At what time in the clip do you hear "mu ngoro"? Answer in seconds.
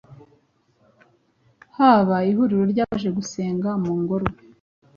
3.83-4.25